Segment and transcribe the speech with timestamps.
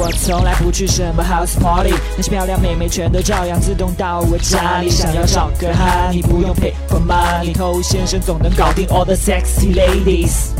[0.00, 4.88] 我从来不去什么 house party，那些漂亮妹妹全都照样自动到我家里。
[4.88, 10.52] 想要找个哈，你不用 pay for money，偷先生总能搞定 all the sexy ladies。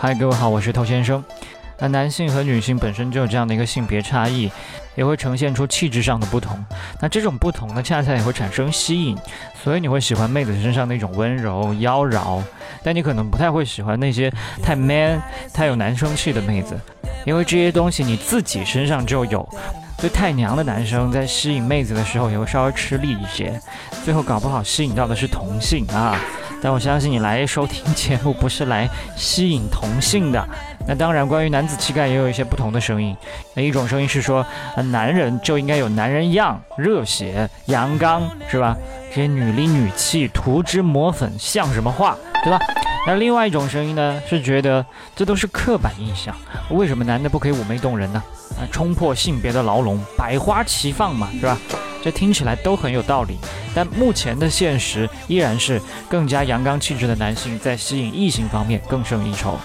[0.00, 1.22] 嗨，各位好，我是头先生。
[1.78, 4.50] 那男性和女性本身就有这样的一个性别差异，
[4.94, 6.64] 也会呈现出气质上的不同。
[7.00, 9.16] 那这种不同呢，恰恰也会产生吸引，
[9.62, 12.42] 所以你会喜欢妹子身上那种温柔妖娆，
[12.82, 14.32] 但你可能不太会喜欢那些
[14.62, 16.78] 太 man、太有男生气的妹子，
[17.24, 19.48] 因为这些东西你自己身上就有。
[19.98, 23.60] 所以太娘的男生在吸引妹子的时候也会稍微吃力一些，
[24.04, 26.18] 最后搞不好吸引到的是同性啊。
[26.62, 30.48] 但我相信你来收听节目不是来吸引同性的。
[30.86, 33.16] 那当然，关于男子气概也有一些不同的声音。
[33.54, 38.76] 那一种声音是说，呃，男人就应该有男人样，热血阳刚，是吧？
[39.10, 42.58] 这些女里女气，涂脂抹粉像什么话，对吧？
[43.06, 44.84] 那另外一种声音呢，是觉得
[45.16, 46.34] 这都是刻板印象。
[46.70, 48.22] 为什么男的不可以妩媚动人呢？
[48.52, 51.58] 啊，冲破性别的牢笼，百花齐放嘛，是吧？
[52.02, 53.38] 这听起来都很有道理，
[53.74, 59.56] 但目前的现实依然是更加阳刚气质的男性在吸引异性方面更胜一筹。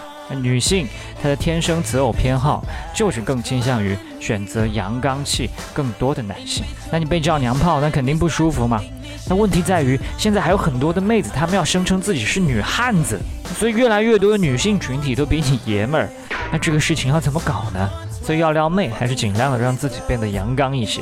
[0.41, 0.85] 女性
[1.21, 2.61] 她的天生择偶偏好
[2.93, 6.65] 就是更倾向于选择阳刚气更多的男性。
[6.91, 8.81] 那你被叫娘炮，那肯定不舒服嘛。
[9.29, 13.17] 那问题在于现在还有很多的妹子，她们要声称自己是女汉子，
[13.55, 16.09] 所以越来越多的女性群体都比你爷们儿。
[16.51, 17.89] 那这个事情要怎么搞呢？
[18.21, 21.01] 所以要撩妹，还是尽量的让自己变得阳刚一些。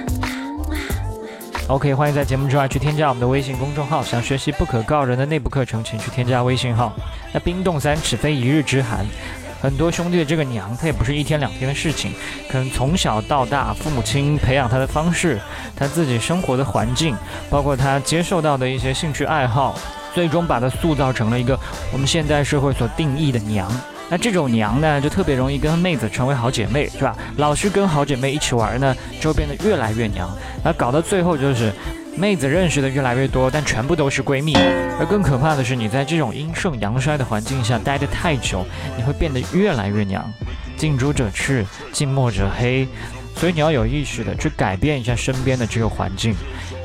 [1.71, 4.03] OK，欢迎在节目之外去添加我们的微信公众号。
[4.03, 6.91] 想学习不可告人的内部课程，请去添加微信号。
[7.31, 9.05] 那冰冻三尺非一日之寒，
[9.61, 12.11] 很多兄弟的这个娘，他也不是一天两天的事情，
[12.49, 15.39] 可能从小到大，父母亲培养他的方式，
[15.73, 17.15] 他自己生活的环境，
[17.49, 19.73] 包括他接受到的一些兴趣爱好，
[20.13, 21.57] 最终把他塑造成了一个
[21.93, 23.71] 我们现代社会所定义的娘。
[24.11, 27.15] 那这种娘呢，就特别容易跟妹子成为好姐妹，是吧？
[27.37, 30.29] 老是跟好姐妹一起玩呢，就变得越来越娘。
[30.65, 31.71] 那搞到最后就是，
[32.17, 34.53] 妹子认识的越来越多，但全部都是闺蜜。
[34.99, 38.65] 而更可怕的是，你在这种阴盛阳衰的环境下待得太久，
[38.97, 40.29] 你会变得越来越娘。
[40.75, 42.85] 近朱者赤，近墨者黑。
[43.35, 46.35] 所以你要有意识的去改变一下身边的这个环境。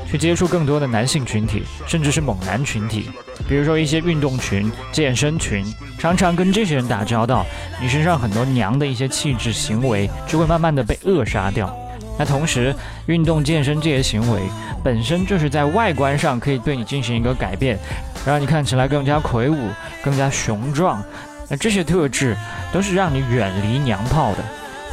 [0.08, 3.10] 去接触更多的男性群体，甚至是猛男群体，
[3.48, 5.66] 比如说一些运动群、健身群，
[5.98, 7.44] 常常跟这些人打交道，
[7.82, 11.76] 你身上很多娘的一些气质行为就会慢慢的被扼杀掉。
[12.16, 12.72] 那同时，
[13.06, 14.42] 运动健身这些行为
[14.84, 17.76] 本身就是在外观上可以对你进行一个改变，
[18.24, 19.68] 让你看起来更加魁梧、
[20.04, 21.02] 更加雄壮。
[21.48, 22.36] 那这些特质
[22.72, 24.44] 都是让你远离娘炮的。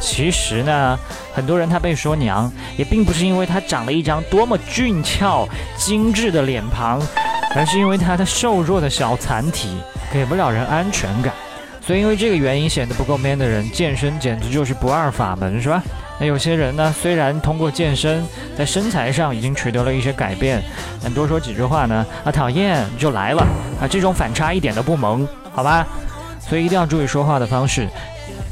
[0.04, 0.98] 其实呢，
[1.34, 7.00] 很多人他被说娘，也并不是因为他长了一张多么俊俏、精致的脸庞，
[7.56, 9.78] 而是因为他的瘦弱的小残体
[10.12, 11.32] 给不了人安全感。
[11.80, 15.82] 所以因为这个原因显得不够 man 的人，健身简直就是不二法门，是吧？
[16.20, 18.24] 那有些人呢，虽然通过健身
[18.56, 20.62] 在身材上已经取得了一些改变，
[21.02, 23.42] 但多说几句话呢，啊，讨厌就来了，
[23.80, 25.86] 啊，这种反差一点都不萌，好吧？
[26.38, 27.88] 所以一定要注意说话的方式。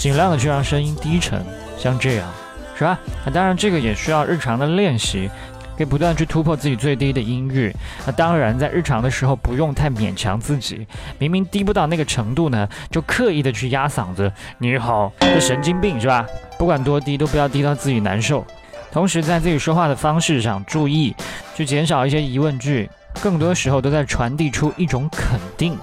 [0.02, 1.40] 尽量的去让声音低沉，
[1.78, 2.28] 像这样，
[2.76, 2.98] 是吧？
[3.24, 5.30] 那当然，这个也需要日常的练习，
[5.76, 7.72] 可以不断去突破自己最低的音域。
[8.04, 10.84] 那当然，在日常的时候不用太勉强自己，
[11.20, 14.32] 明明低不到那个程度呢，就刻意的去压嗓子。
[14.58, 16.26] 你好，这神经病是吧？
[16.58, 18.44] 不管多低，都不要低到自己难受。
[18.90, 21.14] 同时，在自己说话的方式上注意，
[21.54, 22.90] 去减少一些疑问句，
[23.22, 25.78] 更多时候都在传递出一种肯定。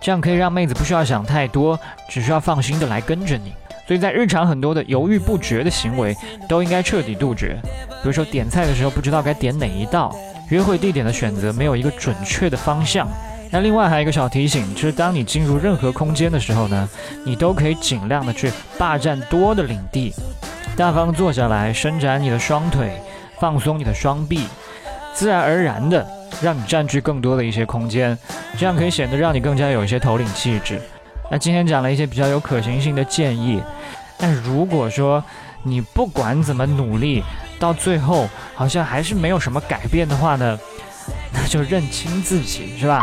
[0.00, 1.78] 这样可以让妹子不需要想太多，
[2.08, 3.52] 只需要放心的来跟着你。
[3.86, 6.14] 所以在日常很多的犹豫不决的行为
[6.46, 7.58] 都应该彻底杜绝。
[8.02, 10.14] 比如说点菜的时候不知道该点哪一道，
[10.50, 13.08] 约会地点的选择没有一个准确的方向。
[13.50, 16.86] 那另外还有一个小提醒，就是当你进入任何空间的时候呢，
[17.24, 20.12] 你都可以尽量的去霸占多的领地，
[20.76, 23.00] 大方坐下来，伸展你的双腿，
[23.40, 24.46] 放松你的双臂，
[25.14, 26.06] 自然而然的。
[26.40, 28.16] 让你占据更多的一些空间，
[28.56, 30.80] 这样可以显得让你更加有一些头领气质。
[31.30, 33.62] 那今天讲了一些比较有可行性的建议，
[34.16, 35.22] 但如果说
[35.62, 37.22] 你不管怎么努力，
[37.58, 40.58] 到最后好像还是没有什么改变的话呢，
[41.32, 43.02] 那就认清自己，是吧？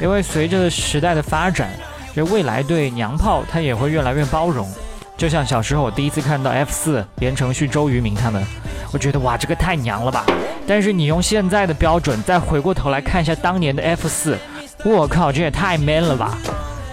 [0.00, 1.68] 因为随着时代的发展，
[2.14, 4.68] 这未来对娘炮它也会越来越包容。
[5.16, 8.44] 就像小时候我第一次看到 F 四言承旭、周渝民他们，
[8.92, 10.26] 我觉得哇，这个太娘了吧！
[10.66, 14.38] 但是你用现在的标准再回过头来看一下当年的 F 四，
[14.84, 16.38] 我靠，这也太 man 了吧！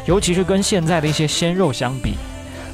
[0.06, 2.16] 尤其是跟现在的一些鲜肉相比，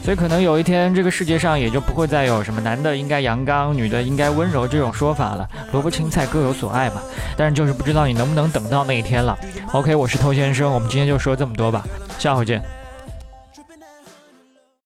[0.03, 5.47] 所以可能有一天这个世界上也就不会再有什么男的应该阳刚，女的应该温柔这种说法了。
[5.71, 7.01] 萝卜青菜各有所爱嘛，
[7.35, 9.37] 但是就是不知道你能不能等到那一天了。
[9.73, 11.83] OK，我是偷先生，我们今天就说这么多吧，
[12.17, 12.61] 下回见。